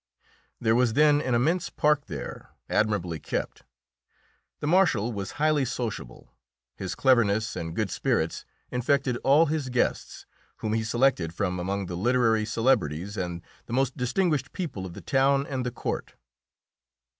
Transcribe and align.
There 0.59 0.73
was 0.73 0.93
then 0.93 1.21
an 1.21 1.35
immense 1.35 1.69
park 1.69 2.07
there, 2.07 2.49
admirably 2.67 3.19
kept. 3.19 3.61
The 4.59 4.65
Marshal 4.65 5.13
was 5.13 5.33
highly 5.33 5.63
sociable; 5.63 6.33
his 6.75 6.95
cleverness 6.95 7.55
and 7.55 7.75
good 7.75 7.91
spirits 7.91 8.43
infected 8.71 9.17
all 9.17 9.45
his 9.45 9.69
guests, 9.69 10.25
whom 10.57 10.73
he 10.73 10.83
selected 10.83 11.35
from 11.35 11.59
among 11.59 11.85
the 11.85 11.95
literary 11.95 12.45
celebrities 12.45 13.15
and 13.15 13.43
the 13.67 13.73
most 13.73 13.95
distinguished 13.95 14.53
people 14.53 14.87
of 14.87 14.93
the 14.93 15.01
town 15.01 15.45
and 15.45 15.63
the 15.63 15.69
court. 15.71 16.15